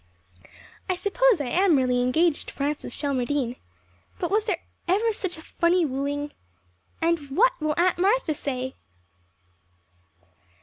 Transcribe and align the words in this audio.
I 0.89 0.95
suppose 0.95 1.39
I 1.39 1.45
am 1.45 1.77
really 1.77 2.01
engaged 2.01 2.47
to 2.47 2.53
Francis 2.55 2.95
Shelmardine. 2.97 3.57
But 4.17 4.31
was 4.31 4.45
there 4.45 4.57
ever 4.87 5.13
such 5.13 5.37
a 5.37 5.43
funny 5.43 5.85
wooing? 5.85 6.33
And 7.03 7.29
what 7.29 7.51
will 7.61 7.75
Aunt 7.77 7.99
Martha 7.99 8.33
say? 8.33 8.73